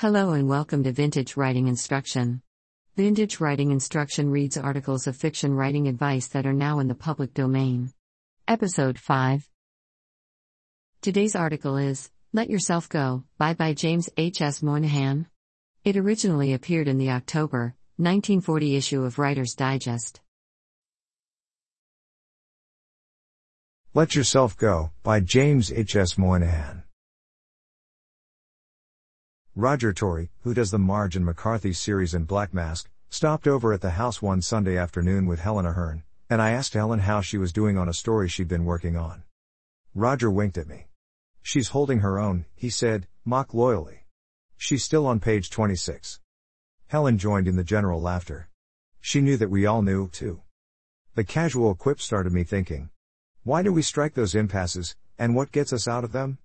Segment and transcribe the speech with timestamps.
[0.00, 2.40] Hello and welcome to Vintage Writing Instruction.
[2.94, 7.34] Vintage Writing Instruction reads articles of fiction writing advice that are now in the public
[7.34, 7.92] domain.
[8.46, 9.50] Episode 5.
[11.02, 14.40] Today's article is Let Yourself Go by by James H.
[14.40, 14.60] S.
[14.60, 15.26] Moynahan.
[15.82, 20.20] It originally appeared in the October 1940 issue of Writer's Digest.
[23.94, 25.96] Let Yourself Go by James H.
[25.96, 26.14] S.
[26.14, 26.84] Moynahan.
[29.58, 33.80] Roger Torrey, who does the Marge and McCarthy series in Black Mask, stopped over at
[33.80, 37.52] the house one Sunday afternoon with Helen Ahern, and I asked Helen how she was
[37.52, 39.24] doing on a story she'd been working on.
[39.96, 40.86] Roger winked at me.
[41.42, 44.04] She's holding her own, he said, mock loyally.
[44.56, 46.20] She's still on page 26.
[46.86, 48.50] Helen joined in the general laughter.
[49.00, 50.40] She knew that we all knew, too.
[51.16, 52.90] The casual quip started me thinking.
[53.42, 56.38] Why do we strike those impasses, and what gets us out of them?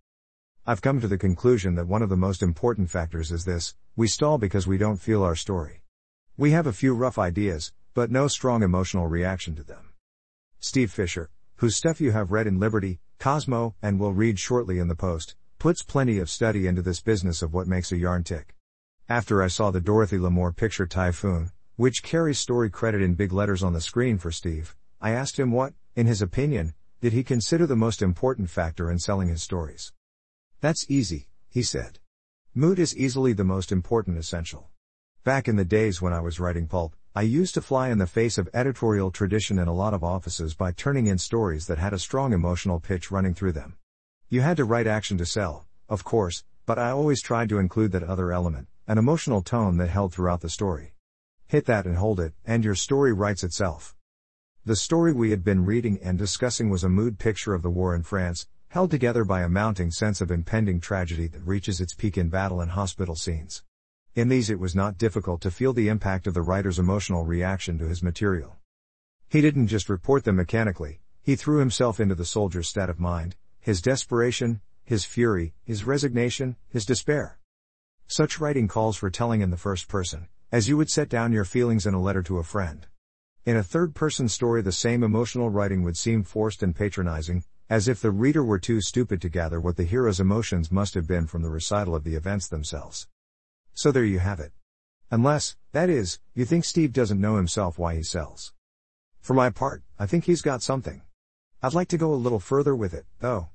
[0.65, 4.07] I've come to the conclusion that one of the most important factors is this we
[4.07, 5.81] stall because we don't feel our story.
[6.37, 9.89] We have a few rough ideas, but no strong emotional reaction to them.
[10.61, 14.87] Steve Fisher, whose stuff you have read in Liberty, Cosmo, and will read shortly in
[14.87, 18.55] the Post, puts plenty of study into this business of what makes a yarn tick.
[19.09, 23.63] After I saw the Dorothy Lamour picture Typhoon, which carries story credit in big letters
[23.63, 27.67] on the screen for Steve, I asked him what, in his opinion, did he consider
[27.67, 29.91] the most important factor in selling his stories.
[30.63, 31.99] That's easy, he said.
[32.55, 34.69] Mood is easily the most important essential.
[35.25, 38.07] Back in the days when I was writing pulp, I used to fly in the
[38.07, 41.91] face of editorial tradition in a lot of offices by turning in stories that had
[41.91, 43.75] a strong emotional pitch running through them.
[44.29, 47.91] You had to write action to sell, of course, but I always tried to include
[47.91, 50.93] that other element, an emotional tone that held throughout the story.
[51.45, 53.97] Hit that and hold it, and your story writes itself.
[54.63, 57.93] The story we had been reading and discussing was a mood picture of the war
[57.93, 62.17] in France, held together by a mounting sense of impending tragedy that reaches its peak
[62.17, 63.61] in battle and hospital scenes.
[64.15, 67.77] In these, it was not difficult to feel the impact of the writer's emotional reaction
[67.77, 68.55] to his material.
[69.29, 73.35] He didn't just report them mechanically, he threw himself into the soldier's state of mind,
[73.59, 77.37] his desperation, his fury, his resignation, his despair.
[78.07, 81.45] Such writing calls for telling in the first person, as you would set down your
[81.45, 82.87] feelings in a letter to a friend.
[83.45, 87.87] In a third person story, the same emotional writing would seem forced and patronizing, as
[87.87, 91.25] if the reader were too stupid to gather what the hero's emotions must have been
[91.25, 93.07] from the recital of the events themselves.
[93.73, 94.51] So there you have it.
[95.09, 98.53] Unless, that is, you think Steve doesn't know himself why he sells.
[99.21, 101.01] For my part, I think he's got something.
[101.63, 103.49] I'd like to go a little further with it, though.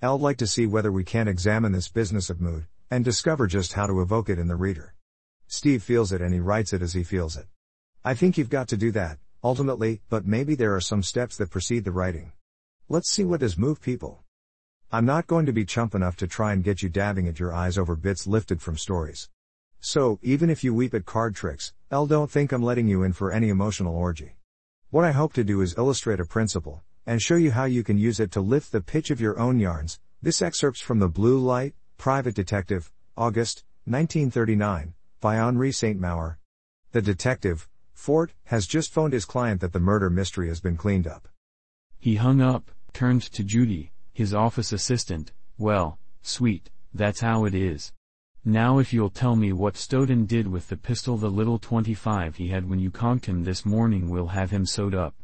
[0.00, 3.74] I'd like to see whether we can't examine this business of mood, and discover just
[3.74, 4.94] how to evoke it in the reader.
[5.46, 7.48] Steve feels it and he writes it as he feels it.
[8.02, 11.50] I think you've got to do that, ultimately, but maybe there are some steps that
[11.50, 12.32] precede the writing.
[12.92, 14.22] Let's see what does move people.
[14.92, 17.50] I'm not going to be chump enough to try and get you dabbing at your
[17.50, 19.30] eyes over bits lifted from stories.
[19.80, 23.14] So, even if you weep at card tricks, L don't think I'm letting you in
[23.14, 24.36] for any emotional orgy.
[24.90, 27.96] What I hope to do is illustrate a principle, and show you how you can
[27.96, 29.98] use it to lift the pitch of your own yarns.
[30.20, 35.98] This excerpts from The Blue Light, Private Detective, August, 1939, by Henri St.
[35.98, 36.38] Maur.
[36.90, 41.06] The detective, Fort, has just phoned his client that the murder mystery has been cleaned
[41.06, 41.26] up.
[41.98, 47.92] He hung up, turned to Judy, his office assistant, well, sweet, that's how it is.
[48.44, 52.48] Now if you'll tell me what Stoughton did with the pistol the little 25 he
[52.48, 55.14] had when you conked him this morning we'll have him sewed up.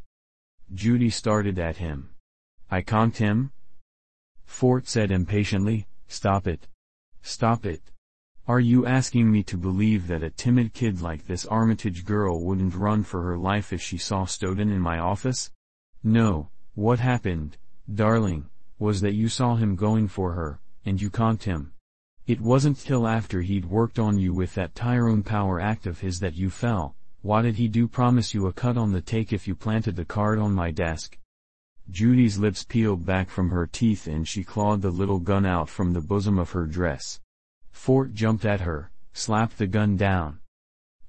[0.72, 2.10] Judy started at him.
[2.70, 3.50] I conked him?
[4.44, 6.68] Fort said impatiently, stop it.
[7.22, 7.82] Stop it.
[8.46, 12.74] Are you asking me to believe that a timid kid like this Armitage girl wouldn't
[12.74, 15.50] run for her life if she saw Stoughton in my office?
[16.02, 17.56] No, what happened,
[17.92, 21.72] darling, was that you saw him going for her, and you conked him.
[22.24, 26.20] It wasn't till after he'd worked on you with that Tyrone Power act of his
[26.20, 26.94] that you fell.
[27.22, 30.04] What did he do promise you a cut on the take if you planted the
[30.04, 31.18] card on my desk?
[31.90, 35.94] Judy's lips peeled back from her teeth and she clawed the little gun out from
[35.94, 37.18] the bosom of her dress.
[37.72, 40.38] Fort jumped at her, slapped the gun down.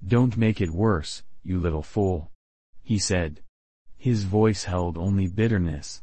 [0.04, 2.32] Don't make it worse, you little fool.
[2.82, 3.44] He said.
[4.00, 6.02] His voice held only bitterness.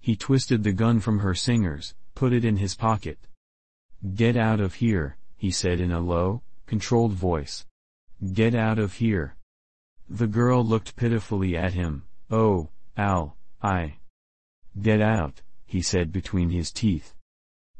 [0.00, 3.18] He twisted the gun from her singers, put it in his pocket.
[4.14, 7.66] Get out of here, he said in a low, controlled voice.
[8.32, 9.36] Get out of here.
[10.08, 12.04] The girl looked pitifully at him.
[12.30, 13.96] Oh, Al, I.
[14.80, 17.14] Get out, he said between his teeth.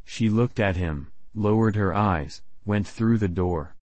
[0.04, 3.76] She looked at him, lowered her eyes, went through the door.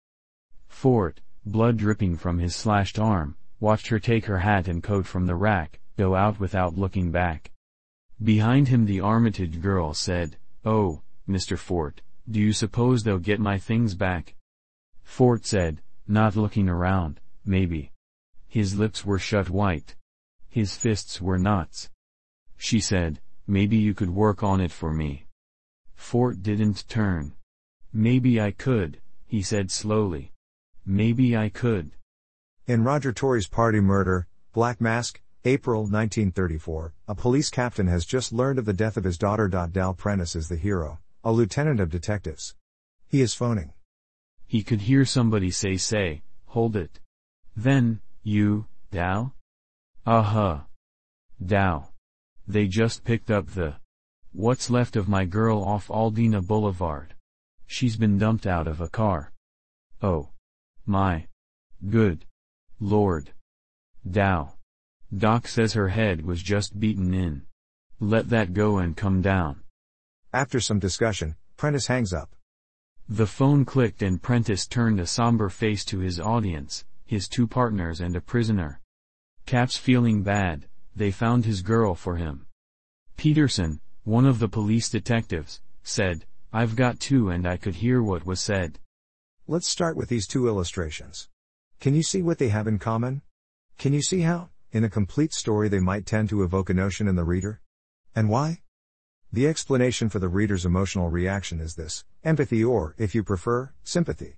[0.67, 5.27] Fort, blood dripping from his slashed arm, watched her take her hat and coat from
[5.27, 7.51] the rack, go out without looking back.
[8.21, 10.35] Behind him the Armitage girl said,
[10.65, 11.57] Oh, Mr.
[11.57, 14.35] Fort, do you suppose they'll get my things back?
[15.03, 17.91] Fort said, not looking around, maybe.
[18.47, 19.95] His lips were shut white.
[20.49, 21.89] His fists were knots.
[22.57, 25.25] She said, maybe you could work on it for me.
[25.95, 27.33] Fort didn't turn.
[27.93, 30.31] Maybe I could, he said slowly.
[30.85, 31.91] Maybe I could.
[32.71, 38.59] In Roger Torrey's Party Murder, Black Mask, April 1934, a police captain has just learned
[38.59, 39.49] of the death of his daughter.
[39.49, 42.55] Dal Prentice is the hero, a lieutenant of detectives.
[43.09, 43.73] He is phoning.
[44.47, 47.01] He could hear somebody say say, hold it.
[47.57, 49.35] Then, you, Dal?
[50.05, 50.59] Uh-huh.
[51.45, 51.91] Dal.
[52.47, 53.75] They just picked up the
[54.31, 57.15] what's left of my girl off Aldina Boulevard.
[57.67, 59.33] She's been dumped out of a car.
[60.01, 60.29] Oh.
[60.85, 61.27] My.
[61.89, 62.23] Good.
[62.83, 63.31] Lord.
[64.09, 64.57] Dal.
[65.15, 67.43] Doc says her head was just beaten in.
[67.99, 69.61] Let that go and come down.
[70.33, 72.35] After some discussion, Prentice hangs up.
[73.07, 78.01] The phone clicked and Prentice turned a somber face to his audience, his two partners
[78.01, 78.81] and a prisoner.
[79.45, 82.47] Cap's feeling bad, they found his girl for him.
[83.15, 88.25] Peterson, one of the police detectives, said, I've got two and I could hear what
[88.25, 88.79] was said.
[89.47, 91.29] Let's start with these two illustrations.
[91.81, 93.23] Can you see what they have in common?
[93.79, 97.07] Can you see how, in a complete story, they might tend to evoke a notion
[97.07, 97.59] in the reader?
[98.15, 98.61] And why?
[99.33, 104.35] The explanation for the reader's emotional reaction is this empathy, or, if you prefer, sympathy.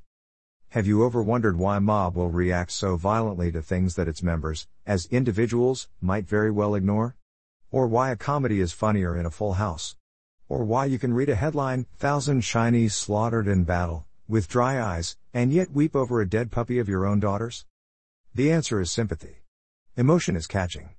[0.70, 4.70] Have you ever wondered why mob will react so violently to things that its members,
[4.86, 7.18] as individuals, might very well ignore?
[7.72, 9.98] Or why a comedy is funnier in a full house?
[10.48, 15.18] Or why you can read a headline, Thousand Chinese slaughtered in battle, with dry eyes,
[15.34, 17.66] and yet weep over a dead puppy of your own daughter's?
[18.34, 19.44] The answer is sympathy.
[19.96, 20.90] Emotion is catching.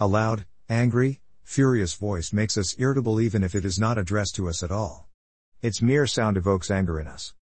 [0.00, 4.48] A loud, angry, furious voice makes us irritable even if it is not addressed to
[4.48, 5.08] us at all.
[5.60, 7.34] Its mere sound evokes anger in us.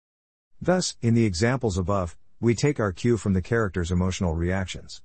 [0.62, 5.02] Thus, in the examples above, we take our cue from the characters' emotional reactions.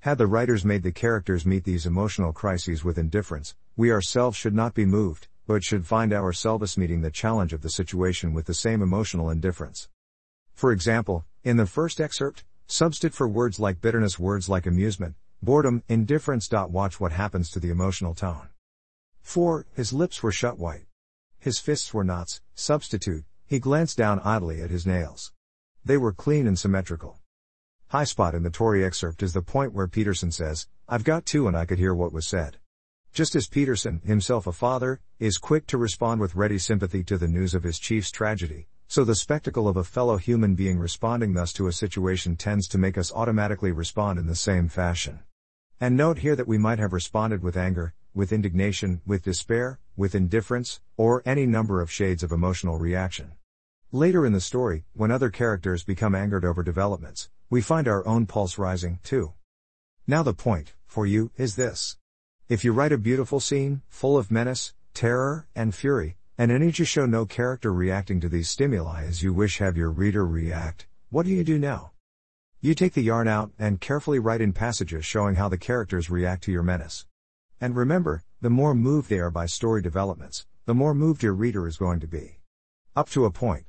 [0.00, 4.54] Had the writers made the characters meet these emotional crises with indifference, we ourselves should
[4.54, 8.54] not be moved, but should find ourselves meeting the challenge of the situation with the
[8.54, 9.88] same emotional indifference.
[10.54, 15.14] For example, in the first excerpt, substitute for words like bitterness words like amusement,
[15.44, 16.48] Boredom, indifference.
[16.50, 18.48] Watch what happens to the emotional tone.
[19.20, 19.66] 4.
[19.74, 20.86] His lips were shut white.
[21.38, 22.40] His fists were knots.
[22.54, 25.34] Substitute, he glanced down idly at his nails.
[25.84, 27.20] They were clean and symmetrical.
[27.88, 31.46] High spot in the Torrey excerpt is the point where Peterson says, I've got two
[31.46, 32.56] and I could hear what was said.
[33.14, 37.28] Just as Peterson, himself a father, is quick to respond with ready sympathy to the
[37.28, 41.52] news of his chief's tragedy, so the spectacle of a fellow human being responding thus
[41.52, 45.20] to a situation tends to make us automatically respond in the same fashion.
[45.80, 50.16] And note here that we might have responded with anger, with indignation, with despair, with
[50.16, 53.34] indifference, or any number of shades of emotional reaction.
[53.92, 58.26] Later in the story, when other characters become angered over developments, we find our own
[58.26, 59.34] pulse rising, too.
[60.04, 61.96] Now the point, for you, is this.
[62.46, 66.78] If you write a beautiful scene, full of menace, terror, and fury, and in it
[66.78, 70.86] you show no character reacting to these stimuli as you wish have your reader react,
[71.08, 71.92] what do you do now?
[72.60, 76.44] You take the yarn out and carefully write in passages showing how the characters react
[76.44, 77.06] to your menace.
[77.62, 81.66] And remember, the more moved they are by story developments, the more moved your reader
[81.66, 82.40] is going to be.
[82.94, 83.64] Up to a point.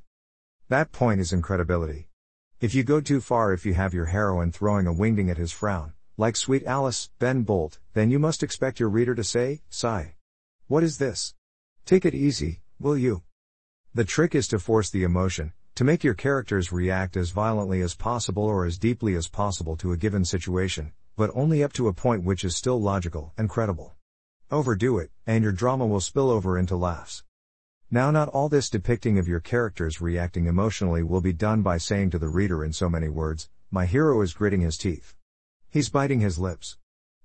[0.67, 2.09] That point is incredibility.
[2.59, 5.53] If you go too far, if you have your heroine throwing a wingding at his
[5.53, 10.15] frown, like sweet Alice, Ben Bolt, then you must expect your reader to say, sigh.
[10.67, 11.33] What is this?
[11.85, 13.23] Take it easy, will you?
[13.93, 17.95] The trick is to force the emotion, to make your characters react as violently as
[17.95, 21.93] possible or as deeply as possible to a given situation, but only up to a
[21.93, 23.93] point which is still logical and credible.
[24.49, 27.23] Overdo it, and your drama will spill over into laughs.
[27.91, 32.11] Now, not all this depicting of your characters reacting emotionally will be done by saying
[32.11, 35.13] to the reader in so many words, My hero is gritting his teeth.
[35.69, 36.77] He's biting his lips.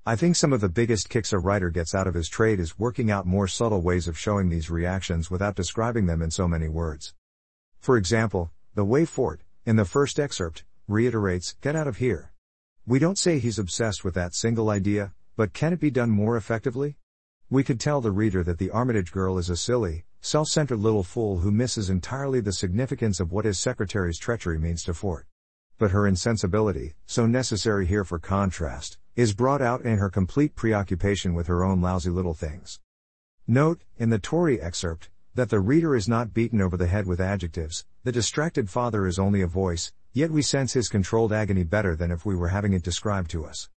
[0.06, 2.78] I think some of the biggest kicks a writer gets out of his trade is
[2.78, 6.68] working out more subtle ways of showing these reactions without describing them in so many
[6.68, 7.14] words.
[7.78, 12.32] For example, the way Fort, in the first excerpt, reiterates, get out of here.
[12.86, 16.36] We don't say he's obsessed with that single idea, but can it be done more
[16.36, 16.96] effectively?
[17.48, 21.38] We could tell the reader that the Armitage girl is a silly, self-centered little fool
[21.38, 25.26] who misses entirely the significance of what his secretary's treachery means to Fort.
[25.80, 31.32] But her insensibility, so necessary here for contrast, is brought out in her complete preoccupation
[31.32, 32.80] with her own lousy little things.
[33.46, 37.18] Note, in the Torrey excerpt, that the reader is not beaten over the head with
[37.18, 41.96] adjectives, the distracted father is only a voice, yet we sense his controlled agony better
[41.96, 43.70] than if we were having it described to us.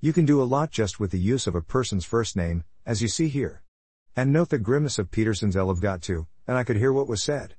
[0.00, 3.02] You can do a lot just with the use of a person's first name, as
[3.02, 3.60] you see here.
[4.16, 7.06] And note the grimace of Peterson's L have got to, and I could hear what
[7.06, 7.54] was said.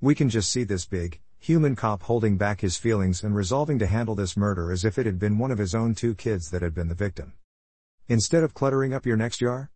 [0.00, 3.86] We can just see this big, human cop holding back his feelings and resolving to
[3.86, 6.60] handle this murder as if it had been one of his own two kids that
[6.60, 7.32] had been the victim.
[8.08, 9.70] Instead of cluttering up your next jar?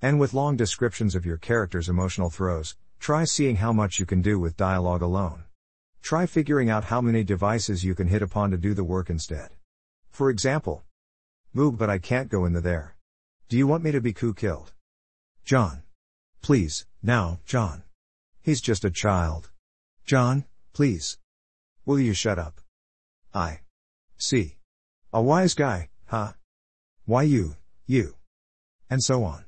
[0.00, 4.22] And with long descriptions of your character's emotional throes, try seeing how much you can
[4.22, 5.42] do with dialogue alone.
[6.02, 9.50] Try figuring out how many devices you can hit upon to do the work instead.
[10.10, 10.84] For example,
[11.52, 12.94] Moo, but I can't go in the there.
[13.48, 14.72] Do you want me to be coup killed?
[15.44, 15.82] John.
[16.42, 17.82] Please, now, John.
[18.40, 19.50] He's just a child.
[20.04, 20.44] John,
[20.78, 21.18] please.
[21.84, 22.60] Will you shut up?
[23.34, 23.62] I.
[24.16, 24.58] See.
[25.12, 26.34] A wise guy, huh?
[27.04, 28.14] Why you, you.
[28.88, 29.44] And so on.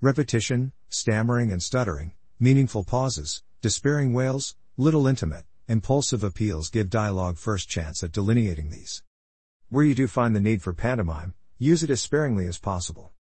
[0.00, 7.68] Repetition, stammering and stuttering, meaningful pauses, despairing wails, little intimate, impulsive appeals give dialogue first
[7.68, 9.02] chance at delineating these.
[9.68, 13.12] Where you do find the need for pantomime, use it as sparingly as possible.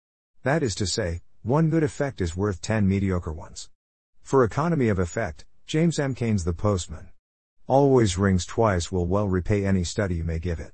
[0.45, 3.71] That is to say, one good effect is worth 10 mediocre ones.
[4.23, 6.15] For economy of effect, James M.
[6.15, 7.10] Cain's The Postman.
[7.71, 10.73] Always rings twice will well repay any study you may give it.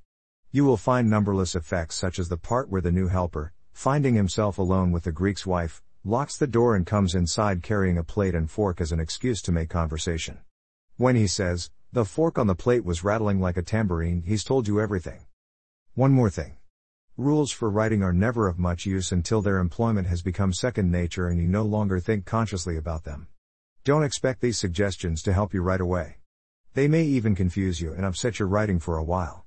[0.50, 4.56] You will find numberless effects such as the part where the new helper, finding himself
[4.56, 8.50] alone with the Greek's wife, locks the door and comes inside carrying a plate and
[8.50, 10.38] fork as an excuse to make conversation.
[10.96, 14.66] When he says, the fork on the plate was rattling like a tambourine, he's told
[14.66, 15.26] you everything.
[15.96, 16.56] One more thing.
[17.18, 21.28] Rules for writing are never of much use until their employment has become second nature
[21.28, 23.28] and you no longer think consciously about them.
[23.84, 26.16] Don't expect these suggestions to help you right away.
[26.76, 29.46] They may even confuse you and upset your writing for a while.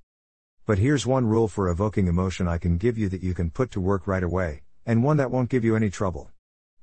[0.66, 3.70] But here's one rule for evoking emotion I can give you that you can put
[3.74, 6.32] to work right away, and one that won't give you any trouble.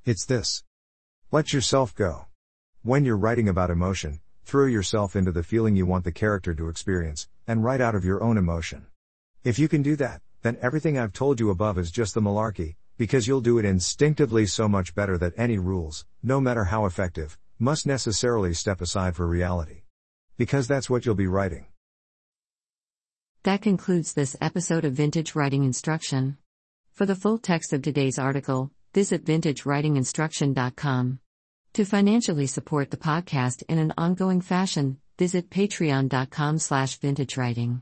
[0.05, 0.63] It's this.
[1.31, 2.27] Let yourself go.
[2.81, 6.69] When you're writing about emotion, throw yourself into the feeling you want the character to
[6.69, 8.85] experience, and write out of your own emotion.
[9.43, 12.77] If you can do that, then everything I've told you above is just the malarkey,
[12.97, 17.37] because you'll do it instinctively so much better that any rules, no matter how effective,
[17.59, 19.81] must necessarily step aside for reality.
[20.37, 21.65] Because that's what you'll be writing.
[23.43, 26.37] That concludes this episode of Vintage Writing Instruction.
[26.91, 31.19] For the full text of today's article, visit vintagewritinginstruction.com.
[31.73, 37.81] To financially support the podcast in an ongoing fashion, visit patreon.com slash vintagewriting.